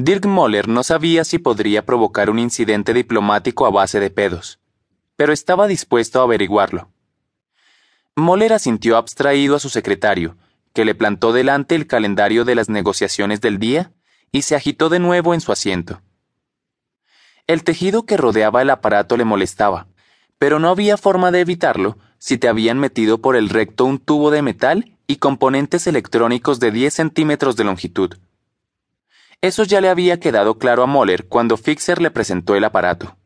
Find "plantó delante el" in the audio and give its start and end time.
10.94-11.88